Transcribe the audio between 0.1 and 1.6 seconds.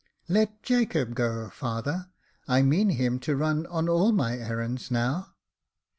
"Let Jacob go,